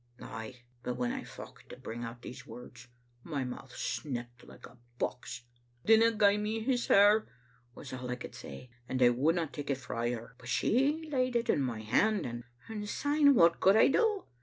[0.19, 2.87] Ay, but when I focht to bring out these words,
[3.23, 5.43] my mouth snecked like a box.
[5.85, 7.27] '^'Dinna gie me his hair,'
[7.75, 11.35] was a' I could say, and I wouldna take it frae her; but she laid
[11.35, 14.23] it in my hand, and— and syne what could I do?